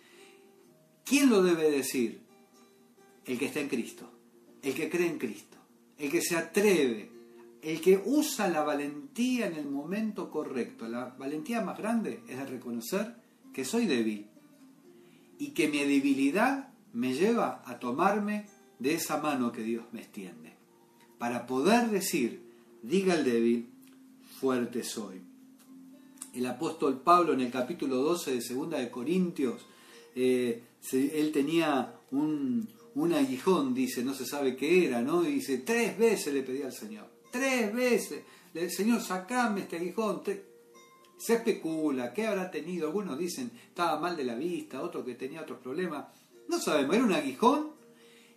¿quién 1.05 1.29
lo 1.29 1.41
debe 1.41 1.71
decir? 1.71 2.21
El 3.25 3.37
que 3.37 3.45
está 3.45 3.59
en 3.59 3.69
Cristo, 3.69 4.09
el 4.61 4.73
que 4.73 4.89
cree 4.89 5.07
en 5.07 5.17
Cristo, 5.17 5.57
el 5.97 6.11
que 6.11 6.21
se 6.21 6.35
atreve, 6.35 7.09
el 7.61 7.81
que 7.81 8.01
usa 8.05 8.49
la 8.49 8.63
valentía 8.63 9.47
en 9.47 9.55
el 9.55 9.65
momento 9.65 10.29
correcto. 10.29 10.87
La 10.87 11.15
valentía 11.17 11.61
más 11.61 11.77
grande 11.77 12.21
es 12.27 12.37
de 12.37 12.45
reconocer 12.45 13.15
que 13.53 13.65
soy 13.65 13.85
débil 13.85 14.27
y 15.39 15.49
que 15.51 15.67
mi 15.67 15.79
debilidad 15.79 16.69
me 16.93 17.13
lleva 17.13 17.61
a 17.65 17.79
tomarme 17.79 18.45
de 18.79 18.93
esa 18.93 19.17
mano 19.17 19.51
que 19.51 19.63
Dios 19.63 19.85
me 19.91 20.01
extiende, 20.01 20.53
para 21.17 21.47
poder 21.47 21.89
decir, 21.89 22.46
diga 22.81 23.15
el 23.15 23.23
débil, 23.23 23.69
fuerte 24.39 24.83
soy. 24.83 25.21
El 26.33 26.45
apóstol 26.45 27.01
Pablo 27.01 27.33
en 27.33 27.41
el 27.41 27.51
capítulo 27.51 27.97
12 27.97 28.35
de 28.35 28.41
Segunda 28.41 28.77
de 28.77 28.91
Corintios, 28.91 29.65
eh, 30.15 30.63
él 30.91 31.31
tenía 31.31 31.93
un, 32.11 32.67
aguijón, 33.13 33.73
dice, 33.73 34.03
no 34.03 34.13
se 34.13 34.25
sabe 34.25 34.55
qué 34.55 34.85
era, 34.85 35.01
¿no? 35.01 35.27
Y 35.27 35.33
dice, 35.33 35.59
tres 35.59 35.97
veces 35.97 36.33
le 36.33 36.43
pedí 36.43 36.61
al 36.61 36.73
Señor, 36.73 37.07
tres 37.31 37.73
veces, 37.73 38.23
el 38.53 38.71
Señor, 38.71 39.01
sacame 39.01 39.61
este 39.61 39.77
aguijón. 39.77 40.21
Se 41.17 41.33
especula, 41.33 42.13
¿qué 42.13 42.27
habrá 42.27 42.51
tenido? 42.51 42.87
Algunos 42.87 43.17
dicen, 43.17 43.51
estaba 43.67 43.99
mal 43.99 44.15
de 44.15 44.23
la 44.23 44.35
vista, 44.35 44.81
otro 44.81 45.03
que 45.03 45.15
tenía 45.15 45.41
otros 45.41 45.59
problemas. 45.59 46.05
No 46.47 46.59
sabemos, 46.59 46.95
era 46.95 47.05
un 47.05 47.13
aguijón 47.13 47.71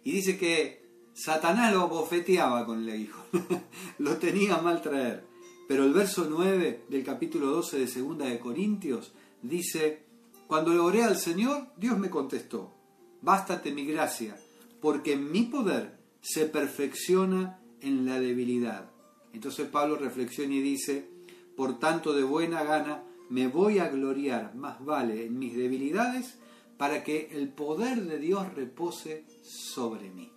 y 0.02 0.12
dice 0.12 0.38
que 0.38 0.79
Satanás 1.22 1.74
lo 1.74 1.86
bofeteaba 1.86 2.64
con 2.64 2.88
el 2.88 2.98
hijo, 2.98 3.22
lo 3.98 4.16
tenía 4.16 4.56
mal 4.56 4.80
traer. 4.80 5.22
Pero 5.68 5.84
el 5.84 5.92
verso 5.92 6.26
9 6.30 6.84
del 6.88 7.04
capítulo 7.04 7.48
12 7.48 7.80
de 7.80 7.88
Segunda 7.88 8.24
de 8.24 8.38
Corintios 8.38 9.12
dice, 9.42 10.02
cuando 10.46 10.72
le 10.72 10.78
oré 10.78 11.04
al 11.04 11.18
Señor, 11.18 11.66
Dios 11.76 11.98
me 11.98 12.08
contestó, 12.08 12.72
bástate 13.20 13.70
mi 13.70 13.84
gracia, 13.84 14.40
porque 14.80 15.18
mi 15.18 15.42
poder 15.42 15.98
se 16.22 16.46
perfecciona 16.46 17.60
en 17.82 18.06
la 18.06 18.18
debilidad. 18.18 18.90
Entonces 19.34 19.68
Pablo 19.68 19.96
reflexiona 19.96 20.54
y 20.54 20.62
dice, 20.62 21.06
por 21.54 21.78
tanto 21.78 22.14
de 22.14 22.22
buena 22.22 22.64
gana 22.64 23.04
me 23.28 23.46
voy 23.46 23.78
a 23.78 23.88
gloriar, 23.88 24.54
más 24.54 24.82
vale 24.82 25.26
en 25.26 25.38
mis 25.38 25.54
debilidades, 25.54 26.38
para 26.78 27.04
que 27.04 27.28
el 27.32 27.50
poder 27.50 28.04
de 28.04 28.18
Dios 28.18 28.54
repose 28.54 29.26
sobre 29.42 30.08
mí. 30.08 30.32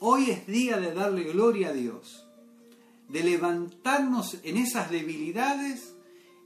Hoy 0.00 0.30
es 0.30 0.46
día 0.46 0.78
de 0.78 0.92
darle 0.92 1.24
gloria 1.24 1.68
a 1.68 1.72
Dios, 1.72 2.26
de 3.08 3.22
levantarnos 3.22 4.38
en 4.42 4.56
esas 4.58 4.90
debilidades 4.90 5.94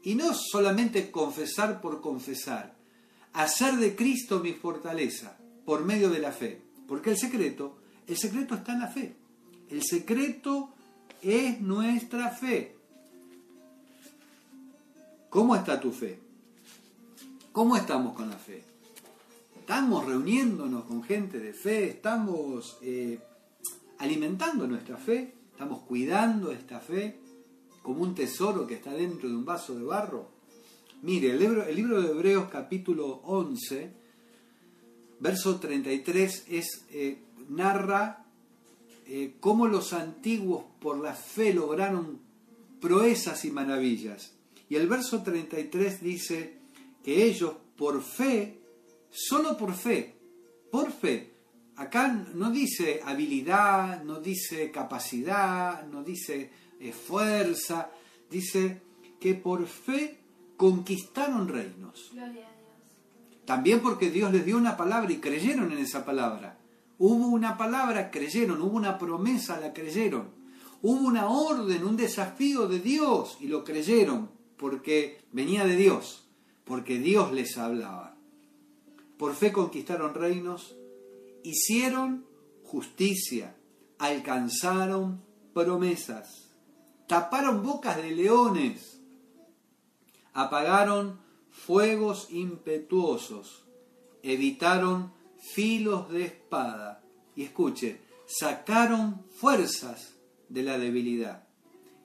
y 0.02 0.14
no 0.14 0.32
solamente 0.34 1.10
confesar 1.10 1.80
por 1.80 2.00
confesar, 2.00 2.76
hacer 3.32 3.76
de 3.76 3.96
Cristo 3.96 4.40
mi 4.40 4.52
fortaleza 4.52 5.36
por 5.64 5.84
medio 5.84 6.10
de 6.10 6.18
la 6.18 6.32
fe, 6.32 6.62
porque 6.86 7.10
el 7.10 7.18
secreto, 7.18 7.76
el 8.06 8.16
secreto 8.16 8.54
está 8.54 8.72
en 8.72 8.80
la 8.80 8.88
fe. 8.88 9.16
El 9.70 9.82
secreto 9.82 10.70
es 11.22 11.60
nuestra 11.60 12.30
fe. 12.30 12.76
¿Cómo 15.28 15.54
está 15.54 15.78
tu 15.78 15.92
fe? 15.92 16.18
¿Cómo 17.52 17.76
estamos 17.76 18.14
con 18.14 18.30
la 18.30 18.36
fe? 18.36 18.64
¿Estamos 19.58 20.06
reuniéndonos 20.06 20.84
con 20.84 21.02
gente 21.02 21.38
de 21.38 21.52
fe? 21.52 21.90
¿Estamos 21.90 22.78
eh, 22.80 23.18
alimentando 23.98 24.66
nuestra 24.66 24.96
fe? 24.96 25.34
¿Estamos 25.52 25.82
cuidando 25.82 26.52
esta 26.52 26.80
fe 26.80 27.18
como 27.82 28.02
un 28.02 28.14
tesoro 28.14 28.66
que 28.66 28.74
está 28.74 28.92
dentro 28.92 29.28
de 29.28 29.34
un 29.34 29.44
vaso 29.44 29.74
de 29.74 29.84
barro? 29.84 30.28
Mire, 31.02 31.30
el 31.30 31.38
libro, 31.38 31.64
el 31.64 31.76
libro 31.76 32.02
de 32.02 32.10
Hebreos 32.10 32.48
capítulo 32.50 33.20
11, 33.24 33.92
verso 35.20 35.60
33, 35.60 36.44
es, 36.48 36.84
eh, 36.90 37.18
narra 37.48 38.24
eh, 39.06 39.36
cómo 39.40 39.66
los 39.66 39.92
antiguos 39.92 40.64
por 40.80 40.98
la 40.98 41.14
fe 41.14 41.54
lograron 41.54 42.20
proezas 42.80 43.44
y 43.44 43.50
maravillas. 43.50 44.34
Y 44.68 44.76
el 44.76 44.88
verso 44.88 45.22
33 45.22 46.02
dice 46.02 46.58
que 47.02 47.24
ellos 47.24 47.54
por 47.76 48.02
fe, 48.02 48.60
solo 49.10 49.56
por 49.56 49.74
fe, 49.74 50.14
por 50.70 50.92
fe, 50.92 51.32
acá 51.78 52.08
no 52.34 52.50
dice 52.50 53.00
habilidad, 53.04 54.02
no 54.02 54.20
dice 54.20 54.70
capacidad, 54.70 55.86
no 55.86 56.02
dice 56.02 56.50
eh, 56.80 56.92
fuerza, 56.92 57.90
dice 58.28 58.82
que 59.20 59.34
por 59.34 59.66
fe 59.66 60.18
conquistaron 60.56 61.48
reinos. 61.48 62.12
También 63.44 63.80
porque 63.80 64.10
Dios 64.10 64.32
les 64.32 64.44
dio 64.44 64.56
una 64.56 64.76
palabra 64.76 65.10
y 65.12 65.18
creyeron 65.18 65.72
en 65.72 65.78
esa 65.78 66.04
palabra. 66.04 66.58
Hubo 66.98 67.28
una 67.28 67.56
palabra, 67.56 68.10
creyeron, 68.10 68.60
hubo 68.60 68.76
una 68.76 68.98
promesa, 68.98 69.60
la 69.60 69.72
creyeron. 69.72 70.30
Hubo 70.82 71.06
una 71.06 71.28
orden, 71.28 71.84
un 71.84 71.96
desafío 71.96 72.66
de 72.66 72.80
Dios 72.80 73.38
y 73.40 73.46
lo 73.46 73.62
creyeron 73.62 74.30
porque 74.56 75.20
venía 75.32 75.64
de 75.64 75.76
Dios, 75.76 76.28
porque 76.64 76.98
Dios 76.98 77.32
les 77.32 77.56
hablaba. 77.56 78.16
Por 79.16 79.34
fe 79.34 79.52
conquistaron 79.52 80.14
reinos, 80.14 80.77
hicieron 81.50 82.26
justicia, 82.62 83.56
alcanzaron 83.98 85.24
promesas, 85.54 86.52
taparon 87.06 87.62
bocas 87.62 87.96
de 87.96 88.10
leones, 88.10 89.00
apagaron 90.34 91.20
fuegos 91.50 92.28
impetuosos, 92.30 93.64
evitaron 94.22 95.12
filos 95.54 96.10
de 96.10 96.26
espada. 96.26 97.02
Y 97.34 97.44
escuche, 97.44 98.00
sacaron 98.26 99.24
fuerzas 99.40 100.14
de 100.48 100.62
la 100.64 100.76
debilidad. 100.76 101.46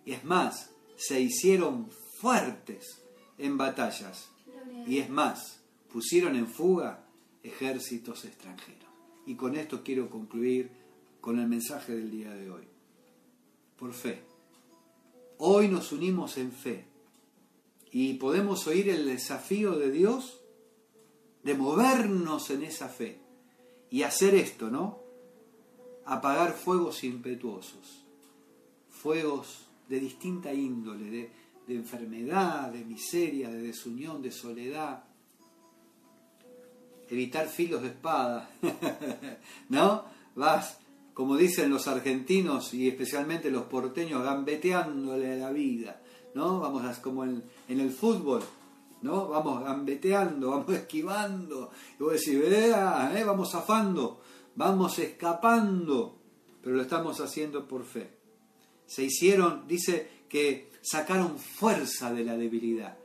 Y 0.05 0.13
es 0.13 0.23
más, 0.23 0.69
se 0.95 1.19
hicieron 1.19 1.89
fuertes 2.19 3.03
en 3.37 3.57
batallas. 3.57 4.29
Y 4.85 4.99
es 4.99 5.09
más, 5.09 5.63
pusieron 5.91 6.35
en 6.35 6.47
fuga 6.47 7.05
ejércitos 7.41 8.25
extranjeros. 8.25 8.82
Y 9.25 9.35
con 9.35 9.55
esto 9.55 9.83
quiero 9.83 10.09
concluir 10.09 10.69
con 11.21 11.39
el 11.39 11.47
mensaje 11.47 11.93
del 11.93 12.11
día 12.11 12.33
de 12.33 12.49
hoy. 12.49 12.63
Por 13.77 13.93
fe. 13.93 14.23
Hoy 15.37 15.67
nos 15.67 15.91
unimos 15.91 16.37
en 16.37 16.51
fe 16.51 16.85
y 17.91 18.15
podemos 18.15 18.67
oír 18.67 18.89
el 18.89 19.05
desafío 19.05 19.77
de 19.77 19.91
Dios 19.91 20.41
de 21.43 21.53
movernos 21.55 22.49
en 22.49 22.63
esa 22.63 22.87
fe 22.87 23.19
y 23.89 24.03
hacer 24.03 24.33
esto, 24.35 24.69
¿no? 24.69 24.99
Apagar 26.05 26.53
fuegos 26.53 27.03
impetuosos, 27.03 28.03
fuegos 28.89 29.67
de 29.87 29.99
distinta 29.99 30.53
índole, 30.53 31.09
de, 31.09 31.31
de 31.67 31.75
enfermedad, 31.75 32.71
de 32.71 32.83
miseria, 32.83 33.49
de 33.49 33.61
desunión, 33.61 34.21
de 34.21 34.31
soledad. 34.31 35.03
Evitar 37.09 37.47
filos 37.47 37.81
de 37.81 37.89
espada, 37.89 38.49
¿no? 39.69 40.05
Vas, 40.35 40.79
como 41.13 41.37
dicen 41.37 41.69
los 41.69 41.87
argentinos 41.87 42.73
y 42.73 42.87
especialmente 42.87 43.51
los 43.51 43.63
porteños, 43.63 44.23
gambeteándole 44.23 45.33
a 45.33 45.35
la 45.35 45.51
vida, 45.51 46.01
¿no? 46.33 46.59
Vamos 46.59 46.97
como 46.99 47.23
en, 47.23 47.43
en 47.67 47.79
el 47.79 47.91
fútbol, 47.91 48.41
¿no? 49.03 49.27
Vamos 49.27 49.63
gambeteando, 49.63 50.49
vamos 50.51 50.73
esquivando. 50.73 51.71
Y 51.99 52.03
vos 52.03 52.13
decís, 52.13 52.39
vea, 52.39 53.13
¿eh? 53.15 53.23
vamos 53.23 53.51
zafando, 53.51 54.21
vamos 54.55 54.97
escapando, 54.99 56.17
pero 56.61 56.75
lo 56.75 56.81
estamos 56.81 57.19
haciendo 57.19 57.67
por 57.67 57.83
fe. 57.83 58.17
Se 58.85 59.03
hicieron, 59.03 59.67
dice 59.67 60.23
que 60.29 60.71
sacaron 60.81 61.37
fuerza 61.37 62.11
de 62.13 62.23
la 62.23 62.35
debilidad. 62.35 62.97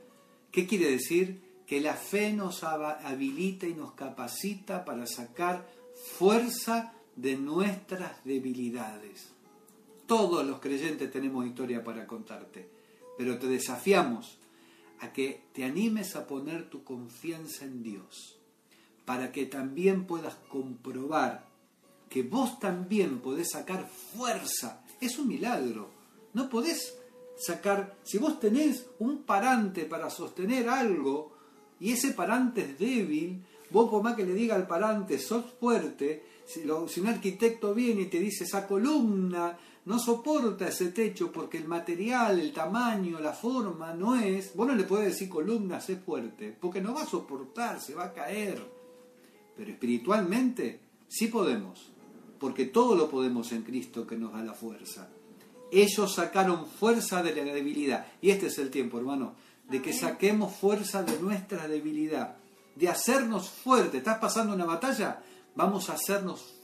¿Qué 0.50 0.66
quiere 0.66 0.90
decir? 0.90 1.47
Que 1.68 1.80
la 1.80 1.94
fe 1.94 2.32
nos 2.32 2.64
habilita 2.64 3.66
y 3.66 3.74
nos 3.74 3.92
capacita 3.92 4.84
para 4.84 5.06
sacar 5.06 5.68
fuerza 6.16 6.94
de 7.14 7.36
nuestras 7.36 8.24
debilidades. 8.24 9.28
Todos 10.06 10.46
los 10.46 10.60
creyentes 10.60 11.10
tenemos 11.10 11.46
historia 11.46 11.84
para 11.84 12.06
contarte, 12.06 12.70
pero 13.18 13.38
te 13.38 13.46
desafiamos 13.46 14.38
a 15.00 15.12
que 15.12 15.44
te 15.52 15.64
animes 15.64 16.16
a 16.16 16.26
poner 16.26 16.70
tu 16.70 16.82
confianza 16.82 17.66
en 17.66 17.82
Dios, 17.82 18.38
para 19.04 19.30
que 19.30 19.44
también 19.46 20.06
puedas 20.06 20.36
comprobar 20.48 21.46
que 22.08 22.22
vos 22.22 22.58
también 22.58 23.20
podés 23.20 23.50
sacar 23.50 23.86
fuerza. 23.88 24.82
Es 25.00 25.18
un 25.18 25.28
milagro. 25.28 25.90
No 26.32 26.48
podés 26.48 26.96
sacar, 27.36 27.96
si 28.02 28.18
vos 28.18 28.40
tenés 28.40 28.86
un 28.98 29.24
parante 29.24 29.84
para 29.84 30.10
sostener 30.10 30.68
algo 30.68 31.37
y 31.80 31.92
ese 31.92 32.12
parante 32.12 32.62
es 32.62 32.78
débil, 32.78 33.42
vos 33.70 33.90
por 33.90 34.02
más 34.02 34.14
que 34.14 34.24
le 34.24 34.34
diga 34.34 34.54
al 34.54 34.66
parante, 34.66 35.18
sos 35.18 35.44
fuerte, 35.60 36.24
si, 36.44 36.68
un 37.00 37.06
arquitecto 37.06 37.74
viene 37.74 38.02
y 38.02 38.06
te 38.06 38.18
dice 38.18 38.44
esa 38.44 38.66
columna 38.66 39.56
no 39.88 39.98
soporta 39.98 40.68
ese 40.68 40.90
techo 40.90 41.32
porque 41.32 41.56
el 41.56 41.66
material, 41.66 42.38
el 42.38 42.52
tamaño, 42.52 43.20
la 43.20 43.32
forma 43.32 43.94
no 43.94 44.16
es. 44.16 44.54
Vos 44.54 44.66
no 44.66 44.74
le 44.74 44.84
puedes 44.84 45.06
decir 45.06 45.30
columnas 45.30 45.88
es 45.88 45.98
fuerte, 46.00 46.54
porque 46.60 46.82
no 46.82 46.92
va 46.92 47.04
a 47.04 47.06
soportar, 47.06 47.80
se 47.80 47.94
va 47.94 48.04
a 48.04 48.12
caer. 48.12 48.62
Pero 49.56 49.70
espiritualmente 49.70 50.78
sí 51.08 51.28
podemos, 51.28 51.90
porque 52.38 52.66
todo 52.66 52.96
lo 52.96 53.08
podemos 53.08 53.50
en 53.52 53.62
Cristo 53.62 54.06
que 54.06 54.18
nos 54.18 54.34
da 54.34 54.44
la 54.44 54.52
fuerza. 54.52 55.08
Ellos 55.72 56.14
sacaron 56.14 56.66
fuerza 56.66 57.22
de 57.22 57.34
la 57.34 57.54
debilidad. 57.54 58.08
Y 58.20 58.28
este 58.28 58.48
es 58.48 58.58
el 58.58 58.70
tiempo, 58.70 58.98
hermano, 58.98 59.36
de 59.68 59.82
que 59.82 59.92
saquemos 59.92 60.54
fuerza 60.56 61.02
de 61.02 61.18
nuestra 61.20 61.68
debilidad, 61.68 62.36
de 62.74 62.88
hacernos 62.88 63.48
fuertes. 63.48 63.96
¿Estás 63.96 64.18
pasando 64.18 64.54
una 64.54 64.64
batalla? 64.64 65.22
Vamos 65.54 65.90
a 65.90 65.94
hacernos, 65.94 66.54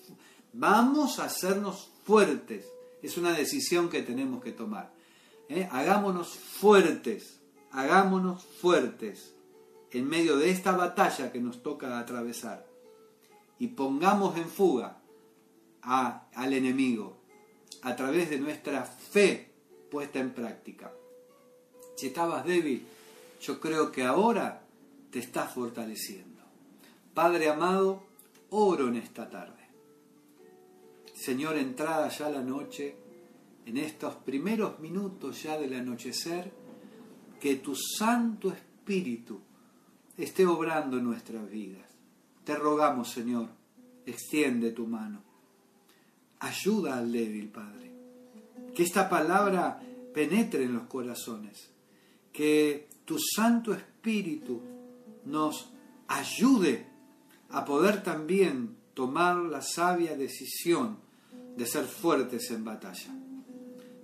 vamos 0.53 1.19
a 1.19 1.25
hacernos 1.25 1.91
fuertes 2.05 2.67
es 3.05 3.19
una 3.19 3.33
decisión 3.33 3.91
que 3.91 4.01
tenemos 4.01 4.43
que 4.43 4.53
tomar. 4.53 4.91
¿eh? 5.51 5.69
Hagámonos 5.71 6.29
fuertes, 6.31 7.39
hagámonos 7.71 8.47
fuertes 8.63 9.35
en 9.91 10.09
medio 10.09 10.39
de 10.39 10.49
esta 10.49 10.73
batalla 10.73 11.31
que 11.31 11.39
nos 11.39 11.63
toca 11.63 11.99
atravesar. 11.99 12.67
Y 13.59 13.69
pongamos 13.69 14.39
en 14.39 14.49
fuga 14.49 15.03
al 15.83 16.53
enemigo 16.55 17.19
a 17.83 17.95
través 17.95 18.31
de 18.31 18.39
nuestra 18.39 18.85
fe 18.85 19.53
puesta 19.91 20.19
en 20.19 20.33
práctica. 20.33 20.91
Si 21.97 22.07
estabas 22.07 22.47
débil, 22.47 22.87
yo 23.47 23.61
creo 23.61 23.91
que 23.93 24.05
ahora 24.05 24.63
te 25.11 25.19
estás 25.19 25.53
fortaleciendo. 25.53 26.43
Padre 27.13 27.49
amado, 27.49 28.03
oro 28.51 28.89
en 28.89 28.97
esta 28.97 29.29
tarde 29.29 29.65
Señor, 31.15 31.57
entrada 31.57 32.09
ya 32.09 32.29
la 32.29 32.43
noche, 32.43 32.97
en 33.65 33.79
estos 33.79 34.17
primeros 34.17 34.81
minutos 34.81 35.43
ya 35.43 35.57
del 35.57 35.75
anochecer, 35.75 36.53
que 37.41 37.57
tu 37.57 37.75
Santo 37.77 38.53
Espíritu 38.53 39.41
esté 40.19 40.45
obrando 40.45 40.99
en 40.99 41.05
nuestras 41.05 41.49
vidas. 41.49 41.87
Te 42.45 42.57
rogamos, 42.57 43.11
Señor, 43.11 43.49
extiende 44.05 44.73
tu 44.73 44.87
mano. 44.87 45.23
Ayuda 46.41 46.99
al 46.99 47.11
débil, 47.11 47.49
Padre. 47.49 47.91
Que 48.75 48.83
esta 48.83 49.09
palabra 49.09 49.81
penetre 50.13 50.65
en 50.65 50.75
los 50.75 50.83
corazones. 50.85 51.71
Que 52.33 52.89
tu 53.05 53.19
Santo 53.19 53.73
Espíritu 53.73 54.61
nos 55.27 55.71
ayude 56.09 56.87
a 57.51 57.65
poder 57.65 58.03
también 58.03 58.77
tomar 58.95 59.37
la 59.37 59.63
sabia 59.63 60.17
decisión 60.17 60.99
de 61.57 61.67
ser 61.67 61.85
fuertes 61.85 62.51
en 62.51 62.65
batalla, 62.65 63.15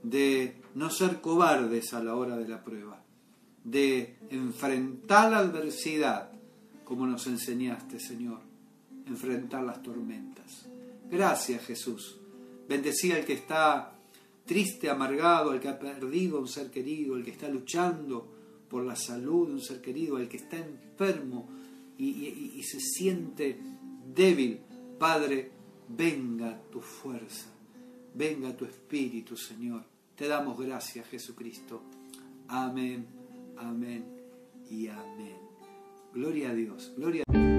de 0.02 0.56
no 0.74 0.90
ser 0.90 1.20
cobardes 1.20 1.92
a 1.94 2.02
la 2.02 2.14
hora 2.14 2.36
de 2.36 2.48
la 2.48 2.62
prueba, 2.62 3.02
de 3.64 4.16
enfrentar 4.30 5.30
la 5.30 5.38
adversidad 5.38 6.30
como 6.84 7.06
nos 7.06 7.26
enseñaste, 7.26 8.00
Señor, 8.00 8.40
enfrentar 9.06 9.62
las 9.62 9.82
tormentas. 9.82 10.66
Gracias, 11.10 11.64
Jesús. 11.64 12.18
Bendecí 12.68 13.12
al 13.12 13.24
que 13.24 13.34
está 13.34 13.92
triste, 14.44 14.90
amargado, 14.90 15.50
al 15.50 15.60
que 15.60 15.68
ha 15.68 15.78
perdido 15.78 16.38
a 16.38 16.40
un 16.40 16.48
ser 16.48 16.70
querido, 16.70 17.14
al 17.14 17.24
que 17.24 17.30
está 17.30 17.48
luchando 17.48 18.39
por 18.70 18.84
la 18.84 18.96
salud 18.96 19.48
de 19.48 19.54
un 19.54 19.60
ser 19.60 19.82
querido, 19.82 20.16
al 20.16 20.28
que 20.28 20.38
está 20.38 20.56
enfermo 20.56 21.48
y, 21.98 22.26
y 22.56 22.62
se 22.62 22.80
siente 22.80 23.58
débil. 24.14 24.60
Padre, 24.98 25.50
venga 25.88 26.62
tu 26.70 26.80
fuerza, 26.80 27.46
venga 28.14 28.56
tu 28.56 28.64
espíritu, 28.64 29.36
Señor. 29.36 29.84
Te 30.14 30.28
damos 30.28 30.58
gracias, 30.58 31.08
Jesucristo. 31.08 31.82
Amén, 32.48 33.06
amén 33.56 34.04
y 34.70 34.86
amén. 34.86 35.36
Gloria 36.14 36.50
a 36.50 36.54
Dios, 36.54 36.92
gloria 36.96 37.24
a 37.26 37.32
Dios. 37.32 37.49